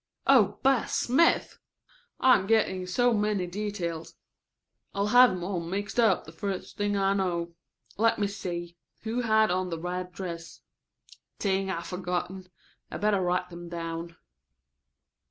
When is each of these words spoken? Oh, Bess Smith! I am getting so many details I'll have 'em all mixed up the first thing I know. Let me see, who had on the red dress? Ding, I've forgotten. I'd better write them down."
Oh, 0.25 0.57
Bess 0.63 0.95
Smith! 0.95 1.59
I 2.19 2.35
am 2.35 2.47
getting 2.47 2.87
so 2.87 3.13
many 3.13 3.45
details 3.45 4.15
I'll 4.95 5.09
have 5.13 5.29
'em 5.29 5.43
all 5.43 5.59
mixed 5.59 5.99
up 5.99 6.25
the 6.25 6.31
first 6.31 6.75
thing 6.75 6.97
I 6.97 7.13
know. 7.13 7.53
Let 7.97 8.17
me 8.17 8.25
see, 8.25 8.77
who 9.03 9.21
had 9.21 9.51
on 9.51 9.69
the 9.69 9.77
red 9.77 10.11
dress? 10.11 10.61
Ding, 11.37 11.69
I've 11.69 11.85
forgotten. 11.85 12.47
I'd 12.89 13.01
better 13.01 13.21
write 13.21 13.51
them 13.51 13.69
down." 13.69 14.17